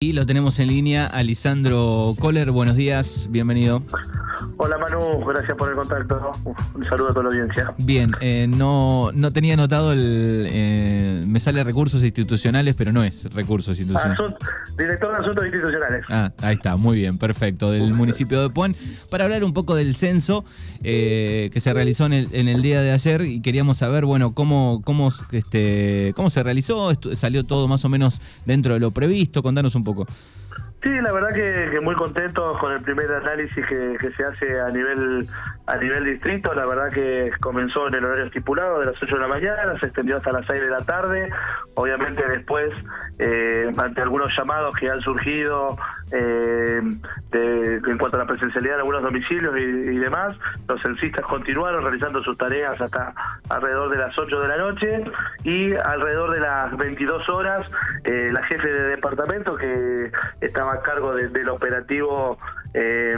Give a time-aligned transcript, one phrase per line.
[0.00, 2.52] Y lo tenemos en línea a Lisandro Kohler.
[2.52, 3.82] Buenos días, bienvenido.
[4.56, 6.32] Hola Manu, gracias por el contacto.
[6.74, 7.74] Un saludo a toda la audiencia.
[7.78, 10.46] Bien, eh, no, no tenía anotado el.
[10.48, 14.18] Eh, me sale recursos institucionales, pero no es recursos institucionales.
[14.76, 16.04] director de Asuntos Institucionales.
[16.08, 17.70] Ah, ahí está, muy bien, perfecto.
[17.70, 18.74] Del municipio de Puan.
[19.10, 20.44] Para hablar un poco del censo
[20.82, 24.34] eh, que se realizó en el, en el, día de ayer y queríamos saber, bueno,
[24.34, 26.92] cómo, cómo, este, cómo se realizó.
[27.14, 29.42] salió todo más o menos dentro de lo previsto.
[29.42, 30.06] Contanos un poco.
[30.80, 35.26] Sí, la verdad que, muy contentos con el primer análisis que, se hace a nivel
[35.66, 36.54] a nivel distrito.
[36.54, 39.86] La verdad que comenzó en el horario estipulado de las 8 de la mañana, se
[39.86, 41.30] extendió hasta las 6 de la tarde.
[41.74, 42.70] Obviamente después,
[43.18, 45.76] eh, ante algunos llamados que han surgido
[46.12, 46.80] eh,
[47.32, 50.38] en cuanto a la presencialidad de algunos domicilios y, demás,
[50.68, 53.12] los censistas continuaron realizando sus tareas hasta
[53.48, 55.04] alrededor de las 8 de la noche
[55.42, 57.66] y alrededor de las 22 horas
[58.04, 60.10] eh, la jefe de departamento que
[60.40, 62.38] estaba a cargo del operativo
[62.74, 63.16] eh,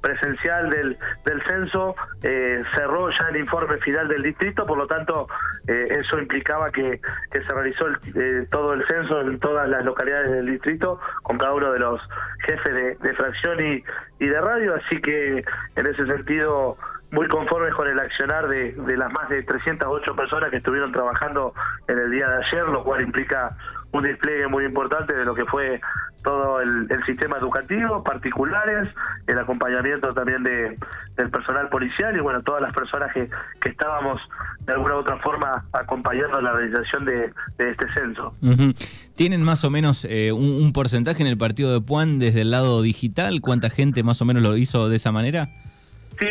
[0.00, 5.26] presencial del, del censo, eh, cerró ya el informe final del distrito, por lo tanto
[5.66, 7.00] eh, eso implicaba que,
[7.32, 7.86] se realizó
[8.50, 12.00] todo el censo en todas las localidades del distrito con cada uno de los
[12.46, 15.44] jefes de, fracción y, de radio, así que
[15.76, 16.76] en ese sentido
[17.10, 21.52] muy conformes con el accionar de, las más de 308 personas que estuvieron trabajando
[21.88, 23.56] en el día de ayer, lo cual implica
[23.92, 25.80] un despliegue muy importante de lo que fue
[26.22, 28.88] todo el, sistema educativo, particulares,
[29.26, 30.76] el acompañamiento también de,
[31.16, 33.28] del personal policial y bueno, todas las personas que,
[33.60, 34.20] que estábamos
[34.60, 38.34] de alguna u otra forma acompañando la realización de, este censo.
[39.14, 42.82] ¿Tienen más o menos eh, un, porcentaje en el partido de Puan desde el lado
[42.82, 43.40] digital?
[43.40, 45.48] ¿Cuánta gente más o menos lo hizo de esa manera?
[46.18, 46.26] Sí,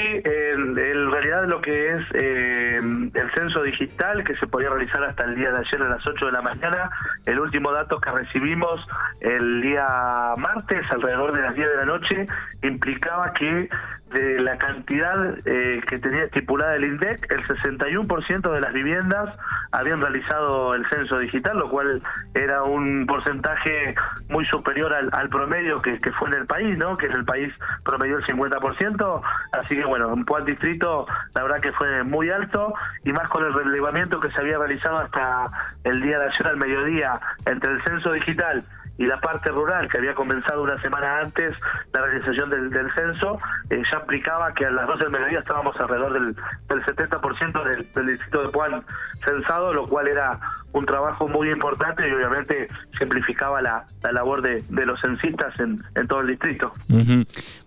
[0.55, 5.35] en, realidad lo que es eh, el censo digital que se podía realizar hasta el
[5.35, 6.89] día de ayer a las 8 de la mañana,
[7.25, 8.85] el último dato que recibimos
[9.21, 12.25] el día martes alrededor de las 10 de la noche
[12.63, 13.69] implicaba que
[14.11, 19.29] de la cantidad eh, que tenía estipulada el INDEC, el 61% de las viviendas
[19.77, 22.01] habían realizado el censo digital, lo cual
[22.33, 23.95] era un porcentaje
[24.29, 26.95] muy superior al, promedio que, que, fue en el país, ¿no?
[26.95, 27.49] que en el país
[27.83, 29.21] promedió el 50%,
[29.53, 33.45] así que bueno, en Puan Distrito la verdad que fue muy alto y más con
[33.45, 35.45] el relevamiento que se había realizado hasta
[35.83, 37.13] el día de ayer al mediodía
[37.45, 38.63] entre el censo digital
[38.97, 41.51] y la parte rural, que había comenzado una semana antes
[41.93, 43.37] la realización del, censo,
[43.69, 47.91] eh, ya aplicaba que a las 12 del mediodía estábamos alrededor del, del 70% del,
[47.93, 48.83] del, distrito de Puan
[49.23, 50.39] censado, lo cual era
[50.71, 52.67] un trabajo muy importante y obviamente
[52.97, 56.71] simplificaba la, la labor de, de, los censistas en, en todo el distrito.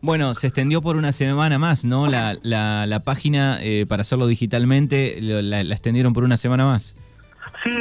[0.01, 2.07] Bueno, se extendió por una semana más, ¿no?
[2.07, 6.95] La, la, la página eh, para hacerlo digitalmente la, la extendieron por una semana más.
[7.69, 7.77] Sí,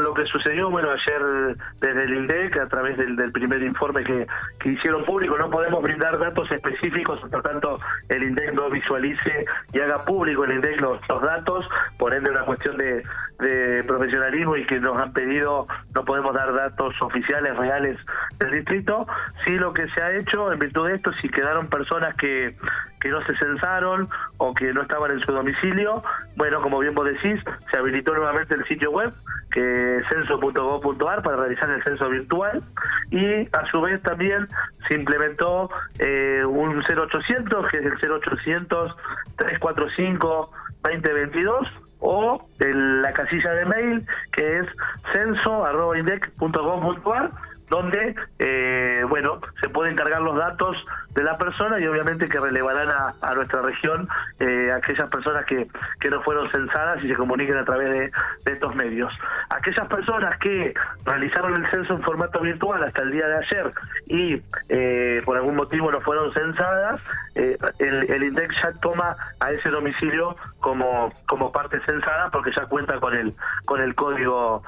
[0.00, 4.26] lo que sucedió, bueno, ayer desde el INDEC, a través del, primer informe que,
[4.58, 7.78] que, hicieron público, no podemos brindar datos específicos, por tanto
[8.08, 11.68] el INDEC no visualice y haga público el INDEC los, datos,
[11.98, 13.04] por ende una cuestión de,
[13.38, 17.96] de, profesionalismo y que nos han pedido, no podemos dar datos oficiales, reales
[18.38, 19.06] del distrito.
[19.44, 22.56] Sí, lo que se ha hecho en virtud de esto, si quedaron personas que,
[23.00, 26.02] que no se censaron o que no estaban en su domicilio,
[26.36, 27.40] bueno, como bien vos decís,
[27.70, 29.12] se habilitó nuevamente el sitio web
[29.50, 32.62] que censo.gov.ar para realizar el censo virtual
[33.10, 34.46] y a su vez también
[34.86, 38.94] se implementó eh, un 0800 que es el 0800
[39.36, 41.66] 345 2022
[42.00, 44.66] o la casilla de mail que es
[45.12, 47.30] censo.indec.gov.ar
[47.68, 50.76] donde eh, bueno se pueden cargar los datos
[51.18, 52.88] de la persona y obviamente que relevarán
[53.20, 54.08] a, nuestra región
[54.38, 55.66] eh, aquellas personas que,
[55.98, 58.12] que no fueron censadas y se comuniquen a través de,
[58.52, 59.12] estos medios.
[59.50, 60.72] Aquellas personas que
[61.04, 63.70] realizaron el censo en formato virtual hasta el día de ayer
[64.06, 67.00] y eh, por algún motivo no fueron censadas,
[67.34, 72.64] eh, el, el, INDEC ya toma a ese domicilio como, como parte censada porque ya
[72.66, 73.34] cuenta con el,
[73.66, 74.62] con el código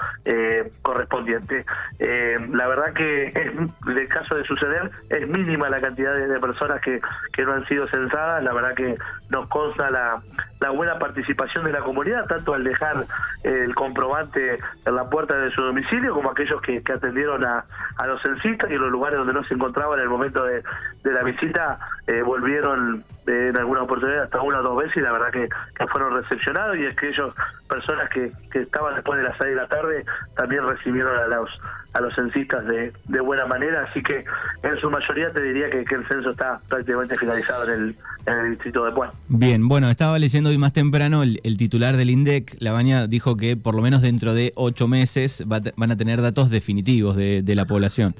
[0.82, 1.64] correspondiente.
[1.98, 7.00] la verdad que es, de caso de suceder es mínima la cantidad de personas que,
[7.32, 8.96] que no han sido censadas, la verdad que
[9.30, 10.20] nos consta la,
[10.60, 13.06] la buena participación de la comunidad, tanto al dejar
[13.42, 17.64] el comprobante en la puerta de su domicilio, como aquellos que, atendieron a,
[17.96, 20.62] a, los censistas y en los lugares donde no se encontraban en el momento de,
[21.02, 25.12] de la visita, eh, volvieron en alguna oportunidad hasta una o dos veces y la
[25.12, 25.48] verdad que,
[25.88, 27.30] fueron recepcionados y aquellas
[27.68, 30.04] personas que, que estaban después de las seis de la tarde
[30.36, 31.50] también recibieron a los
[31.92, 34.24] a los censistas de, de buena manera, así que
[34.62, 37.96] en su mayoría te diría que, que el censo está prácticamente finalizado en el,
[38.26, 39.10] en el distrito de Puan.
[39.28, 43.56] Bien, bueno, estaba leyendo hoy más temprano el, titular del INDEC, La Baña, dijo que
[43.56, 47.64] por lo menos dentro de ocho meses van a tener datos definitivos de, de la
[47.64, 48.14] población.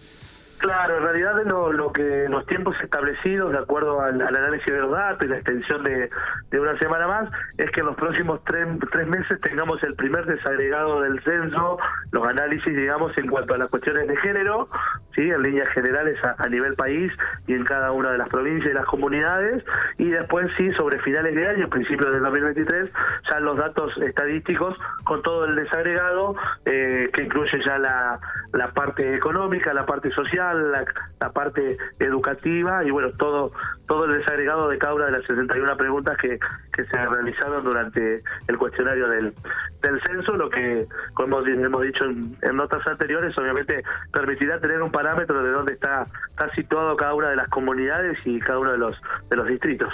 [0.60, 4.90] Claro, en realidad lo, lo que los tiempos establecidos, de acuerdo al, análisis de los
[4.90, 6.10] datos y la extensión de,
[6.52, 11.00] una semana más, es que en los próximos tres, tres, meses tengamos el primer desagregado
[11.00, 11.78] del censo,
[12.12, 14.68] los análisis, digamos, en cuanto a las cuestiones de género,
[15.14, 17.12] sí, en líneas generales a, nivel país
[17.46, 19.64] y en cada una de las provincias y las comunidades,
[19.98, 22.90] y después sí, sobre finales de año, principios del 2023,
[23.30, 26.34] ya los datos estadísticos con todo el desagregado,
[26.64, 28.18] eh, que incluye ya la,
[28.52, 33.52] la parte económica, la parte social, la, parte educativa y bueno, todo
[33.86, 36.38] todo el desagregado de cada de las 61 preguntas que,
[36.72, 39.34] que se realizaron durante el cuestionario del,
[39.82, 45.42] del censo, lo que, como hemos dicho en, notas anteriores, obviamente permitirá tener un parámetro
[45.42, 48.96] de dónde está, está situado cada una de las comunidades y cada uno de los,
[49.30, 49.92] de los distritos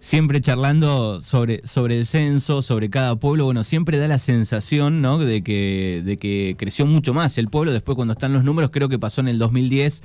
[0.00, 5.18] siempre charlando sobre, sobre el censo, sobre cada pueblo, bueno, siempre da la sensación, ¿no?
[5.18, 7.70] De que, de que creció mucho más el pueblo.
[7.70, 10.02] Después, cuando están los números, creo que pasó en el 2010.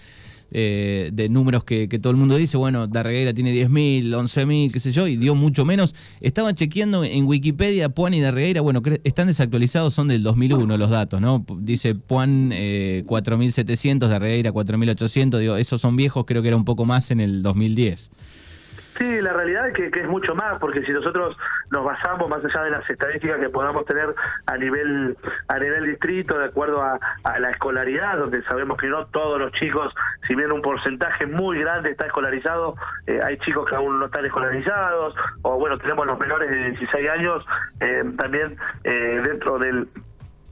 [0.52, 4.92] Eh, de números que, todo el mundo dice, bueno, Darregueira tiene 10.000, 11.000, qué sé
[4.92, 5.96] yo, y dio mucho menos.
[6.22, 11.20] Estaba chequeando en Wikipedia, Puan y Darregueira, bueno, están desactualizados, son del 2001 los datos,
[11.20, 11.46] ¿no?
[11.60, 16.86] Dice Puan eh, 4.700, Darregueira 4.800, digo, esos son viejos, creo que era un poco
[16.86, 18.12] más en el 2010.
[18.98, 21.36] Sí, la realidad es que, es mucho más, porque si nosotros
[21.70, 24.16] nos basamos más allá de las estadísticas que podamos tener
[24.46, 25.18] a nivel
[25.50, 27.00] a nivel distrito, de acuerdo a,
[27.40, 29.94] la escolaridad, donde sabemos que no todos los chicos,
[30.28, 32.76] si bien un porcentaje muy grande está escolarizado,
[33.06, 37.10] eh, hay chicos que aún no están escolarizados, o bueno, tenemos los menores de 16
[37.10, 37.46] años
[37.82, 38.56] eh, también
[38.86, 39.90] eh, dentro del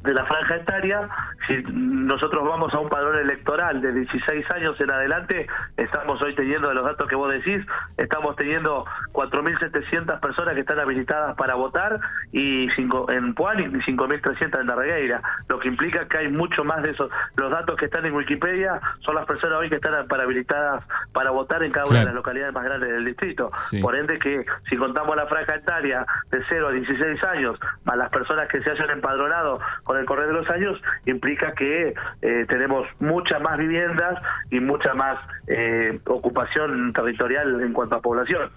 [0.03, 0.99] de la franja etaria,
[1.47, 5.47] si nosotros vamos a un padrón electoral de 16 años en adelante,
[5.77, 7.65] estamos hoy teniendo, de los datos que vos decís,
[7.97, 11.99] estamos teniendo 4.700 personas que están habilitadas para votar
[12.31, 16.81] y cinco, en Puan y 5.300 en Darregueira, lo que implica que hay mucho más
[16.83, 17.09] de esos.
[17.35, 21.31] Los datos que están en Wikipedia son las personas hoy que están para habilitadas para
[21.31, 23.51] votar en cada una de las localidades más grandes del distrito.
[23.81, 28.09] Por ende que si contamos la franja etaria de 0 a 16 años, más las
[28.09, 32.88] personas que se hayan empadronado con el correr de los años, implica que eh, tenemos
[33.00, 34.19] muchas más viviendas
[34.51, 38.50] y mucha más eh, ocupación territorial en cuanto a población.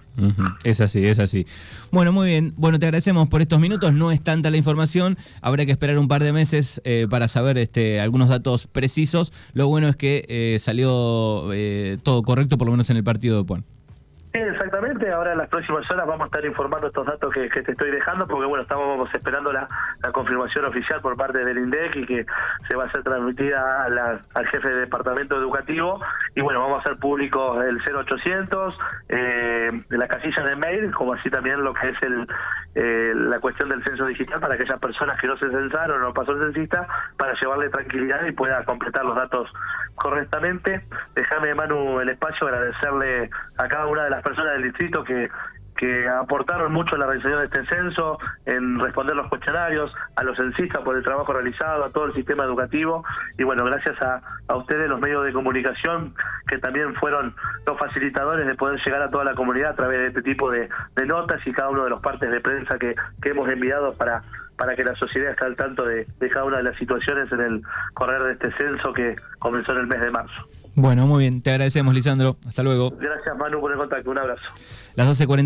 [0.63, 1.45] Es así, es así.
[1.91, 2.53] Bueno, muy bien.
[2.57, 3.93] Bueno, te agradecemos por estos minutos.
[3.93, 5.17] No es tanta la información.
[5.41, 9.31] Habrá que esperar un par de meses eh, para saber este, algunos datos precisos.
[9.53, 11.49] Lo bueno es que salió
[12.03, 13.76] todo correcto, por lo menos en el partido de Puan
[14.67, 15.11] exactamente.
[15.11, 18.27] Ahora en las próximas horas vamos a estar informando estos datos que, te estoy dejando,
[18.27, 19.67] porque bueno, estamos esperando la,
[20.11, 22.25] confirmación oficial por parte del INDEC y que
[22.67, 26.01] se va a ser transmitida al jefe de departamento educativo.
[26.35, 28.77] Y bueno, vamos a hacer público el 0800,
[29.09, 32.27] eh, la casilla de mail, como así también lo que es el
[32.79, 36.13] eh, la cuestión del censo digital para aquellas personas que no se censaron o no
[36.13, 36.87] pasó el censista,
[37.17, 39.51] para llevarle tranquilidad y pueda completar los datos
[39.95, 40.85] correctamente.
[41.15, 45.29] Déjame, Manu, el espacio, agradecerle a cada una de las personas del distrito que
[45.77, 50.35] que aportaron mucho a la realización de este censo, en responder los cuestionarios, a los
[50.35, 53.05] censistas por el trabajo realizado, a todo el sistema educativo
[53.37, 56.13] y bueno, gracias a, a ustedes los medios de comunicación
[56.47, 57.33] que también fueron
[57.65, 60.67] los facilitadores de poder llegar a toda la comunidad a través de este tipo de,
[61.05, 64.23] notas y cada uno de los partes de prensa que, que hemos enviado para,
[64.57, 67.39] para que la sociedad esté al tanto de, de cada una de las situaciones en
[67.39, 67.61] el
[67.93, 70.47] correr de este censo que comenzó en el mes de marzo.
[70.79, 72.37] Bueno, muy bien, te agradecemos, Lisandro.
[72.47, 72.91] Hasta luego.
[72.91, 74.11] Gracias, Manu, por el contacto.
[74.11, 74.43] Un abrazo.
[74.93, 75.27] Las 12.40.